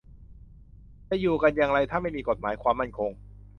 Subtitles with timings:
[1.09, 3.11] จะอยู่กันอย่างไร ถ้าไม่มีกฎหมายความมั่นคง